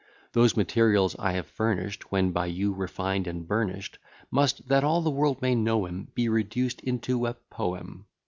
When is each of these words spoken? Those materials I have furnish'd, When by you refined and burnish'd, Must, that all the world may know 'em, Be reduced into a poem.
Those 0.31 0.57
materials 0.57 1.15
I 1.19 1.33
have 1.33 1.45
furnish'd, 1.45 2.01
When 2.09 2.31
by 2.31 2.47
you 2.47 2.73
refined 2.73 3.27
and 3.27 3.47
burnish'd, 3.47 3.99
Must, 4.31 4.67
that 4.67 4.83
all 4.83 5.01
the 5.03 5.11
world 5.11 5.43
may 5.43 5.53
know 5.53 5.85
'em, 5.85 6.07
Be 6.15 6.27
reduced 6.27 6.81
into 6.81 7.27
a 7.27 7.35
poem. 7.35 8.07